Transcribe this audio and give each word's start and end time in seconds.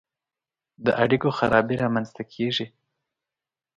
د 0.85 0.87
اړیکو 1.03 1.29
خرابي 1.37 1.75
رامنځته 1.83 2.23
کیږي. 2.33 2.65